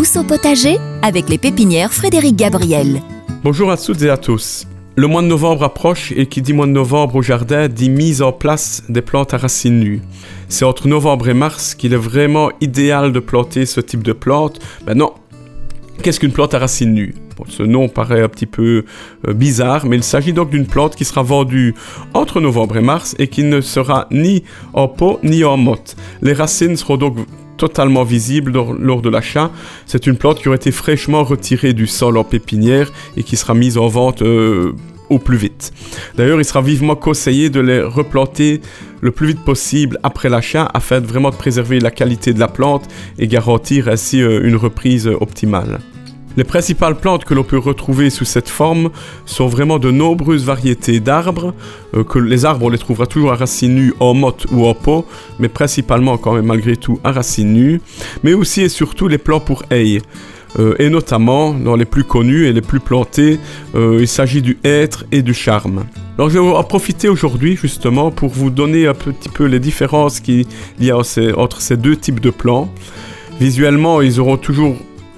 au 0.00 0.24
potager 0.24 0.78
avec 1.02 1.28
les 1.28 1.36
pépinières 1.36 1.92
Frédéric 1.92 2.34
Gabriel. 2.34 3.02
Bonjour 3.44 3.70
à 3.70 3.76
toutes 3.76 4.00
et 4.00 4.08
à 4.08 4.16
tous. 4.16 4.66
Le 4.96 5.06
mois 5.06 5.20
de 5.20 5.26
novembre 5.26 5.62
approche 5.62 6.10
et 6.16 6.24
qui 6.24 6.40
dit 6.40 6.54
mois 6.54 6.66
de 6.66 6.72
novembre 6.72 7.16
au 7.16 7.22
jardin 7.22 7.68
dit 7.68 7.90
mise 7.90 8.22
en 8.22 8.32
place 8.32 8.82
des 8.88 9.02
plantes 9.02 9.34
à 9.34 9.36
racines 9.36 9.78
nues. 9.78 10.00
C'est 10.48 10.64
entre 10.64 10.88
novembre 10.88 11.28
et 11.28 11.34
mars 11.34 11.74
qu'il 11.74 11.92
est 11.92 11.98
vraiment 11.98 12.48
idéal 12.62 13.12
de 13.12 13.20
planter 13.20 13.66
ce 13.66 13.82
type 13.82 14.02
de 14.02 14.14
plante. 14.14 14.58
Maintenant, 14.86 15.16
qu'est-ce 16.02 16.18
qu'une 16.18 16.32
plante 16.32 16.54
à 16.54 16.60
racines 16.60 16.94
nues? 16.94 17.14
Ce 17.48 17.62
nom 17.62 17.90
paraît 17.90 18.22
un 18.22 18.28
petit 18.28 18.46
peu 18.46 18.86
euh, 19.28 19.34
bizarre, 19.34 19.84
mais 19.84 19.96
il 19.96 20.02
s'agit 20.02 20.32
donc 20.32 20.48
d'une 20.48 20.66
plante 20.66 20.96
qui 20.96 21.04
sera 21.04 21.22
vendue 21.22 21.74
entre 22.14 22.40
novembre 22.40 22.78
et 22.78 22.82
mars 22.82 23.14
et 23.18 23.28
qui 23.28 23.44
ne 23.44 23.60
sera 23.60 24.06
ni 24.10 24.44
en 24.72 24.88
pot 24.88 25.20
ni 25.22 25.44
en 25.44 25.58
motte. 25.58 25.94
Les 26.22 26.32
racines 26.32 26.76
seront 26.76 26.96
donc 26.96 27.16
totalement 27.60 28.04
visible 28.04 28.52
lors, 28.52 29.02
de 29.02 29.10
l'achat. 29.10 29.50
C'est 29.84 30.06
une 30.06 30.16
plante 30.16 30.40
qui 30.40 30.48
aurait 30.48 30.56
été 30.56 30.72
fraîchement 30.72 31.22
retirée 31.24 31.74
du 31.74 31.86
sol 31.86 32.16
en 32.16 32.24
pépinière 32.24 32.90
et 33.18 33.22
qui 33.22 33.36
sera 33.36 33.52
mise 33.52 33.76
en 33.76 33.86
vente 33.86 34.22
euh, 34.22 34.72
au 35.10 35.18
plus 35.18 35.36
vite. 35.36 35.72
D'ailleurs, 36.16 36.40
il 36.40 36.44
sera 36.44 36.62
vivement 36.62 36.96
conseillé 36.96 37.50
de 37.50 37.60
les 37.60 37.82
replanter 37.82 38.62
le 39.02 39.10
plus 39.10 39.26
vite 39.28 39.44
possible 39.44 39.98
après 40.02 40.30
l'achat 40.30 40.70
afin 40.72 41.02
de 41.02 41.06
vraiment 41.06 41.28
de 41.28 41.36
préserver 41.36 41.80
la 41.80 41.90
qualité 41.90 42.32
de 42.32 42.40
la 42.40 42.48
plante 42.48 42.88
et 43.18 43.28
garantir 43.28 43.88
ainsi 43.88 44.22
euh, 44.22 44.40
une 44.42 44.56
reprise 44.56 45.06
optimale. 45.06 45.80
Les 46.36 46.44
principales 46.44 46.96
plantes 46.96 47.24
que 47.24 47.34
l'on 47.34 47.42
peut 47.42 47.58
retrouver 47.58 48.08
sous 48.08 48.24
cette 48.24 48.48
forme 48.48 48.90
sont 49.26 49.48
vraiment 49.48 49.78
de 49.78 49.90
nombreuses 49.90 50.44
variétés 50.44 51.00
d'arbres, 51.00 51.54
euh, 51.94 52.04
que 52.04 52.18
les 52.18 52.44
arbres 52.44 52.66
on 52.66 52.68
les 52.68 52.78
trouvera 52.78 53.06
toujours 53.06 53.32
à 53.32 53.36
racines 53.36 53.74
nues 53.74 53.94
en 53.98 54.14
motte 54.14 54.46
ou 54.52 54.66
en 54.66 54.74
pot, 54.74 55.06
mais 55.40 55.48
principalement 55.48 56.18
quand 56.18 56.34
même 56.34 56.46
malgré 56.46 56.76
tout 56.76 57.00
à 57.02 57.10
racines 57.10 57.52
nues, 57.52 57.80
mais 58.22 58.32
aussi 58.32 58.62
et 58.62 58.68
surtout 58.68 59.08
les 59.08 59.18
plants 59.18 59.40
pour 59.40 59.64
haies. 59.70 60.02
Euh, 60.58 60.74
et 60.78 60.90
notamment 60.90 61.54
dans 61.54 61.76
les 61.76 61.84
plus 61.84 62.04
connus 62.04 62.46
et 62.46 62.52
les 62.52 62.60
plus 62.60 62.80
plantés, 62.80 63.38
euh, 63.74 63.98
il 64.00 64.08
s'agit 64.08 64.42
du 64.42 64.58
hêtre 64.64 65.04
et 65.12 65.22
du 65.22 65.34
charme. 65.34 65.84
Alors 66.16 66.28
je 66.28 66.38
vais 66.38 66.44
en 66.44 66.64
profiter 66.64 67.08
aujourd'hui 67.08 67.56
justement 67.56 68.10
pour 68.10 68.30
vous 68.30 68.50
donner 68.50 68.86
un 68.86 68.94
petit 68.94 69.28
peu 69.28 69.44
les 69.44 69.60
différences 69.60 70.20
qu'il 70.20 70.46
y 70.80 70.90
a 70.90 70.96
entre 71.36 71.60
ces 71.60 71.76
deux 71.76 71.96
types 71.96 72.20
de 72.20 72.30
plants. 72.30 72.72
Visuellement, 73.40 74.02
ils 74.02 74.20
auront 74.20 74.36
toujours 74.36 74.76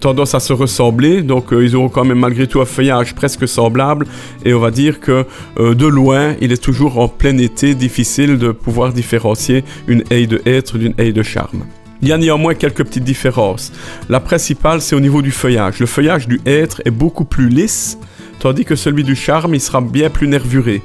tendance 0.00 0.34
à 0.34 0.40
se 0.40 0.52
ressembler, 0.52 1.22
donc 1.22 1.52
euh, 1.52 1.64
ils 1.64 1.76
auront 1.76 1.88
quand 1.88 2.04
même 2.04 2.18
malgré 2.18 2.46
tout 2.46 2.60
un 2.60 2.64
feuillage 2.64 3.14
presque 3.14 3.46
semblable, 3.48 4.06
et 4.44 4.54
on 4.54 4.60
va 4.60 4.70
dire 4.70 5.00
que 5.00 5.24
euh, 5.58 5.74
de 5.74 5.86
loin, 5.86 6.34
il 6.40 6.52
est 6.52 6.62
toujours 6.62 6.98
en 6.98 7.08
plein 7.08 7.36
été 7.38 7.74
difficile 7.74 8.38
de 8.38 8.50
pouvoir 8.50 8.92
différencier 8.92 9.64
une 9.86 10.04
haie 10.10 10.26
de 10.26 10.40
hêtre 10.44 10.78
d'une 10.78 10.94
haie 10.98 11.12
de 11.12 11.22
charme. 11.22 11.64
Il 12.02 12.08
y 12.08 12.12
a 12.12 12.18
néanmoins 12.18 12.54
quelques 12.54 12.84
petites 12.84 13.04
différences. 13.04 13.72
La 14.10 14.20
principale, 14.20 14.80
c'est 14.82 14.94
au 14.94 15.00
niveau 15.00 15.22
du 15.22 15.30
feuillage. 15.30 15.80
Le 15.80 15.86
feuillage 15.86 16.28
du 16.28 16.40
hêtre 16.44 16.82
est 16.84 16.90
beaucoup 16.90 17.24
plus 17.24 17.48
lisse, 17.48 17.98
tandis 18.40 18.64
que 18.64 18.76
celui 18.76 19.04
du 19.04 19.16
charme, 19.16 19.54
il 19.54 19.60
sera 19.60 19.80
bien 19.80 20.10
plus 20.10 20.28
nervuré. 20.28 20.82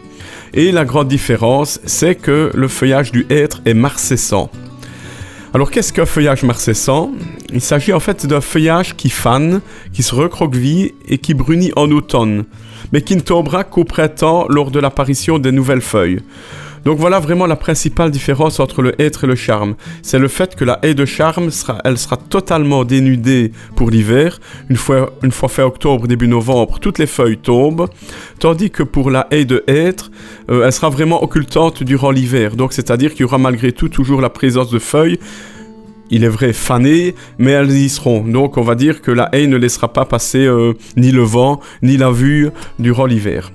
Et 0.54 0.72
la 0.72 0.86
grande 0.86 1.08
différence, 1.08 1.80
c'est 1.86 2.16
que 2.16 2.52
le 2.54 2.68
feuillage 2.68 3.12
du 3.12 3.26
hêtre 3.30 3.62
est 3.66 3.74
marcescent. 3.74 4.50
Alors 5.54 5.72
qu'est-ce 5.72 5.92
qu'un 5.92 6.06
feuillage 6.06 6.44
marcescent 6.44 7.12
Il 7.52 7.62
s'agit 7.62 7.94
en 7.94 8.00
fait 8.00 8.26
d'un 8.26 8.42
feuillage 8.42 8.96
qui 8.96 9.10
fane, 9.10 9.62
qui 9.92 10.04
se 10.04 10.14
recroqueville 10.14 10.92
et 11.08 11.18
qui 11.18 11.34
brunit 11.34 11.72
en 11.76 11.90
automne, 11.92 12.46
mais 12.94 13.02
qui 13.02 13.16
ne 13.16 13.22
tombera 13.22 13.64
qu'au 13.64 13.84
printemps 13.84 14.46
lors 14.50 14.72
de 14.72 14.80
l'apparition 14.80 15.40
des 15.40 15.52
nouvelles 15.52 15.82
feuilles. 15.82 16.20
Donc 16.86 16.98
voilà 16.98 17.20
vraiment 17.20 17.46
la 17.46 17.56
principale 17.56 18.12
différence 18.12 18.60
entre 18.60 18.82
le 18.82 19.00
hêtre 19.02 19.26
et 19.26 19.28
le 19.28 19.36
charme. 19.36 19.76
C'est 20.02 20.20
le 20.20 20.28
fait 20.28 20.56
que 20.56 20.64
la 20.64 20.80
haie 20.82 20.94
de 20.94 21.06
charme 21.06 21.52
sera, 21.52 21.80
elle 21.84 21.98
sera 21.98 22.18
totalement 22.18 22.86
dénudée 22.86 23.52
pour 23.76 23.90
l'hiver. 23.90 24.40
Une 24.70 24.78
fois, 24.78 25.12
une 25.24 25.32
fois 25.32 25.50
fait 25.50 25.62
octobre, 25.62 26.08
début 26.08 26.28
novembre, 26.28 26.80
toutes 26.80 27.00
les 27.00 27.08
feuilles 27.08 27.38
tombent. 27.38 27.90
Tandis 28.40 28.72
que 28.72 28.84
pour 28.84 29.12
la 29.12 29.28
haie 29.32 29.46
de 29.46 29.64
hêtre, 29.68 30.10
euh, 30.50 30.66
elle 30.66 30.72
sera 30.72 30.90
vraiment 30.90 31.22
occultante 31.22 31.84
durant 31.84 32.12
l'hiver. 32.12 32.56
Donc 32.56 32.74
c'est-à-dire 32.74 33.12
qu'il 33.12 33.22
y 33.22 33.26
aura 33.26 33.38
malgré 33.38 33.72
tout 33.72 33.90
toujours 33.90 34.22
la 34.22 34.30
présence 34.30 34.70
de 34.70 34.80
feuilles 34.80 35.20
il 36.10 36.24
est 36.24 36.30
vrai, 36.30 36.54
fanées, 36.54 37.16
mais 37.38 37.52
elles 37.52 37.72
y 37.72 37.90
seront. 37.90 38.22
Donc 38.22 38.58
on 38.58 38.62
va 38.62 38.76
dire 38.76 39.02
que 39.02 39.12
la 39.12 39.30
haie 39.34 39.48
ne 39.48 39.58
laissera 39.58 39.92
pas 39.94 40.06
passer 40.06 40.46
euh, 40.46 40.74
ni 40.98 41.12
le 41.12 41.22
vent, 41.22 41.60
ni 41.82 41.98
la 41.98 42.12
vue 42.12 42.50
durant 42.80 43.06
l'hiver. 43.06 43.52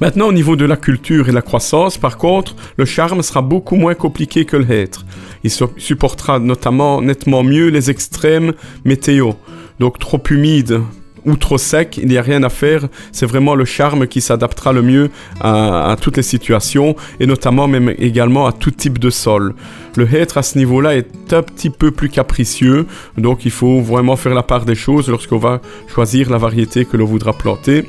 Maintenant, 0.00 0.28
au 0.28 0.32
niveau 0.32 0.54
de 0.54 0.64
la 0.64 0.76
culture 0.76 1.28
et 1.28 1.32
la 1.32 1.42
croissance, 1.42 1.98
par 1.98 2.18
contre, 2.18 2.54
le 2.76 2.84
charme 2.84 3.20
sera 3.22 3.42
beaucoup 3.42 3.74
moins 3.74 3.94
compliqué 3.94 4.44
que 4.44 4.56
le 4.56 4.70
hêtre. 4.70 5.04
Il 5.42 5.50
supportera 5.50 6.38
notamment 6.38 7.02
nettement 7.02 7.42
mieux 7.42 7.68
les 7.68 7.90
extrêmes 7.90 8.52
météo. 8.84 9.32
Donc 9.80 9.98
trop 9.98 10.22
humide 10.30 10.80
ou 11.28 11.36
trop 11.36 11.58
sec, 11.58 11.98
il 12.02 12.08
n'y 12.08 12.16
a 12.16 12.22
rien 12.22 12.42
à 12.42 12.48
faire. 12.48 12.88
C'est 13.12 13.26
vraiment 13.26 13.54
le 13.54 13.64
charme 13.64 14.06
qui 14.06 14.20
s'adaptera 14.20 14.72
le 14.72 14.82
mieux 14.82 15.10
à, 15.40 15.94
toutes 16.00 16.16
les 16.16 16.22
situations 16.22 16.96
et 17.20 17.26
notamment 17.26 17.68
même 17.68 17.94
également 17.98 18.46
à 18.46 18.52
tout 18.52 18.70
type 18.70 18.98
de 18.98 19.10
sol. 19.10 19.54
Le 19.96 20.12
hêtre 20.12 20.38
à 20.38 20.42
ce 20.42 20.58
niveau-là 20.58 20.96
est 20.96 21.32
un 21.32 21.42
petit 21.42 21.70
peu 21.70 21.90
plus 21.90 22.08
capricieux, 22.08 22.86
donc 23.16 23.44
il 23.44 23.50
faut 23.50 23.80
vraiment 23.80 24.16
faire 24.16 24.34
la 24.34 24.42
part 24.42 24.64
des 24.64 24.74
choses 24.74 25.08
lorsqu'on 25.08 25.38
va 25.38 25.60
choisir 25.86 26.30
la 26.30 26.38
variété 26.38 26.84
que 26.84 26.96
l'on 26.96 27.04
voudra 27.04 27.32
planter. 27.32 27.84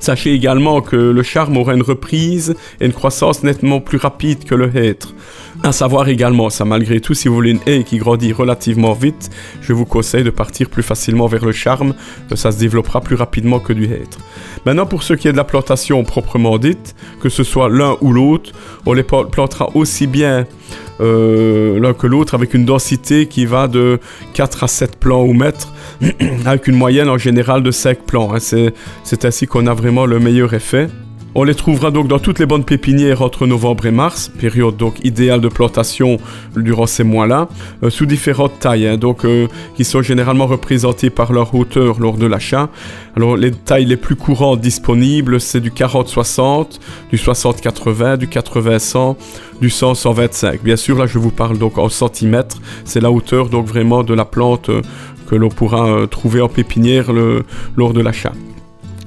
Sachez 0.00 0.34
également 0.34 0.82
que 0.82 0.96
le 0.96 1.22
charme 1.22 1.56
aura 1.56 1.72
une 1.72 1.82
reprise 1.82 2.54
et 2.78 2.84
une 2.84 2.92
croissance 2.92 3.42
nettement 3.42 3.80
plus 3.80 3.96
rapide 3.96 4.44
que 4.44 4.54
le 4.54 4.76
hêtre. 4.76 5.14
À 5.64 5.72
savoir 5.72 6.10
également, 6.10 6.50
ça 6.50 6.66
malgré 6.66 7.00
tout, 7.00 7.14
si 7.14 7.26
vous 7.26 7.34
voulez 7.34 7.52
une 7.52 7.60
haie 7.64 7.84
qui 7.84 7.96
grandit 7.96 8.34
relativement 8.34 8.92
vite, 8.92 9.30
je 9.62 9.72
vous 9.72 9.86
conseille 9.86 10.22
de 10.22 10.28
partir 10.28 10.68
plus 10.68 10.82
facilement 10.82 11.26
vers 11.26 11.42
le 11.42 11.52
charme, 11.52 11.94
ça 12.34 12.52
se 12.52 12.58
développera 12.58 13.00
plus 13.00 13.16
rapidement 13.16 13.60
que 13.60 13.72
du 13.72 13.84
hêtre. 13.84 14.18
Maintenant, 14.66 14.84
pour 14.84 15.02
ce 15.02 15.14
qui 15.14 15.26
est 15.26 15.32
de 15.32 15.38
la 15.38 15.44
plantation 15.44 16.04
proprement 16.04 16.58
dite, 16.58 16.94
que 17.18 17.30
ce 17.30 17.44
soit 17.44 17.70
l'un 17.70 17.96
ou 18.02 18.12
l'autre, 18.12 18.52
on 18.84 18.92
les 18.92 19.04
plantera 19.04 19.70
aussi 19.74 20.06
bien 20.06 20.46
euh, 21.00 21.80
l'un 21.80 21.94
que 21.94 22.06
l'autre 22.06 22.34
avec 22.34 22.52
une 22.52 22.66
densité 22.66 23.26
qui 23.26 23.46
va 23.46 23.66
de 23.66 24.00
4 24.34 24.64
à 24.64 24.68
7 24.68 24.96
plants 24.96 25.22
au 25.22 25.32
mètre, 25.32 25.72
avec 26.44 26.66
une 26.66 26.76
moyenne 26.76 27.08
en 27.08 27.16
général 27.16 27.62
de 27.62 27.70
5 27.70 28.00
plants. 28.00 28.34
Hein. 28.34 28.70
C'est 29.02 29.24
ainsi 29.24 29.46
qu'on 29.46 29.66
a 29.66 29.72
vraiment 29.72 30.04
le 30.04 30.20
meilleur 30.20 30.52
effet. 30.52 30.88
On 31.36 31.42
les 31.42 31.56
trouvera 31.56 31.90
donc 31.90 32.06
dans 32.06 32.20
toutes 32.20 32.38
les 32.38 32.46
bonnes 32.46 32.64
pépinières 32.64 33.20
entre 33.20 33.48
novembre 33.48 33.86
et 33.86 33.90
mars, 33.90 34.28
période 34.28 34.76
donc 34.76 35.04
idéale 35.04 35.40
de 35.40 35.48
plantation 35.48 36.18
durant 36.54 36.86
ces 36.86 37.02
mois-là, 37.02 37.48
euh, 37.82 37.90
sous 37.90 38.06
différentes 38.06 38.60
tailles, 38.60 38.86
hein, 38.86 38.96
donc 38.96 39.24
euh, 39.24 39.48
qui 39.74 39.84
sont 39.84 40.00
généralement 40.00 40.46
représentées 40.46 41.10
par 41.10 41.32
leur 41.32 41.52
hauteur 41.56 41.98
lors 41.98 42.18
de 42.18 42.26
l'achat. 42.26 42.68
Alors 43.16 43.36
les 43.36 43.50
tailles 43.50 43.84
les 43.84 43.96
plus 43.96 44.14
courantes 44.14 44.60
disponibles, 44.60 45.40
c'est 45.40 45.58
du 45.58 45.72
40-60, 45.72 46.78
du 47.10 47.16
60-80, 47.16 48.16
du 48.16 48.28
80-100, 48.28 49.16
du 49.60 49.68
100-125. 49.70 50.60
Bien 50.62 50.76
sûr, 50.76 50.96
là 50.96 51.06
je 51.06 51.18
vous 51.18 51.32
parle 51.32 51.58
donc 51.58 51.78
en 51.78 51.88
centimètres, 51.88 52.58
c'est 52.84 53.00
la 53.00 53.10
hauteur 53.10 53.48
donc 53.48 53.66
vraiment 53.66 54.04
de 54.04 54.14
la 54.14 54.24
plante 54.24 54.68
euh, 54.68 54.82
que 55.28 55.34
l'on 55.34 55.48
pourra 55.48 56.06
trouver 56.08 56.40
en 56.42 56.48
pépinière 56.48 57.06
lors 57.76 57.92
de 57.94 58.00
l'achat. 58.02 58.32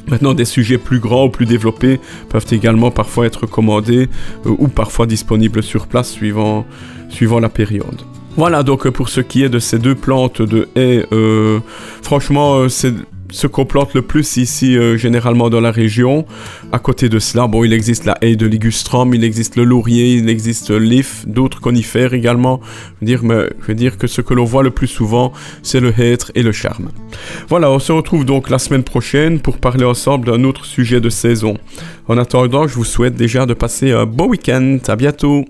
Maintenant, 0.08 0.34
des 0.34 0.46
sujets 0.46 0.78
plus 0.78 1.00
grands 1.00 1.26
ou 1.26 1.30
plus 1.30 1.46
développés 1.46 2.00
peuvent 2.30 2.48
également 2.52 2.92
parfois 2.92 3.26
être 3.26 3.46
commandés 3.46 4.10
euh, 4.46 4.56
ou 4.58 4.68
parfois 4.68 5.06
disponibles 5.06 5.64
sur 5.64 5.88
place 5.88 6.12
suivant, 6.12 6.66
la 7.40 7.50
période. 7.50 8.02
Voilà 8.38 8.62
donc 8.64 8.88
pour 8.90 9.10
ce 9.10 9.20
qui 9.20 9.44
est 9.44 9.50
de 9.50 9.60
ces 9.60 9.80
deux 9.80 9.96
plantes 9.96 10.42
de 10.42 10.70
haies. 10.76 11.06
Euh, 11.12 11.60
franchement, 12.04 12.56
euh, 12.56 12.70
c'est 12.70 12.94
ce 13.30 13.48
qu'on 13.48 13.66
plante 13.66 13.94
le 13.94 14.02
plus 14.02 14.38
ici, 14.38 14.78
euh, 14.78 14.98
généralement 14.98 15.50
dans 15.50 15.60
la 15.60 15.72
région. 15.72 16.26
À 16.72 16.80
côté 16.80 17.10
de 17.10 17.20
cela, 17.20 17.48
bon, 17.48 17.64
il 17.64 17.74
existe 17.74 18.06
la 18.06 18.18
haie 18.22 18.36
de 18.36 18.46
ligustrum, 18.46 19.14
il 19.14 19.24
existe 19.24 19.56
le 19.56 19.64
laurier, 19.64 20.16
il 20.16 20.30
existe 20.30 20.72
l'if, 20.72 21.26
d'autres 21.28 21.60
conifères 21.62 22.14
également. 22.14 22.62
Je 22.64 23.00
veux 23.02 23.06
dire, 23.06 23.24
mais, 23.24 23.50
je 23.62 23.68
veux 23.68 23.76
dire 23.76 23.98
que 23.98 24.08
ce 24.08 24.22
que 24.22 24.34
l'on 24.34 24.46
voit 24.46 24.64
le 24.64 24.72
plus 24.72 24.88
souvent, 24.88 25.34
c'est 25.64 25.80
le 25.80 25.94
hêtre 26.00 26.32
et 26.36 26.44
le 26.44 26.52
charme. 26.52 26.90
Voilà, 27.50 27.72
on 27.72 27.80
se 27.80 27.92
retrouve 27.92 28.26
donc 28.26 28.50
la 28.50 28.60
semaine 28.60 28.84
prochaine 28.84 29.40
pour 29.40 29.58
parler 29.58 29.86
ensemble 29.86 30.28
d'un 30.28 30.44
autre 30.44 30.66
sujet 30.66 31.02
de 31.02 31.10
saison. 31.10 31.58
En 32.08 32.18
attendant, 32.18 32.68
je 32.68 32.76
vous 32.76 32.86
souhaite 32.86 33.16
déjà 33.16 33.46
de 33.46 33.54
passer 33.54 33.92
un 33.92 34.06
bon 34.06 34.28
week-end. 34.28 34.78
À 34.88 34.96
bientôt. 34.96 35.48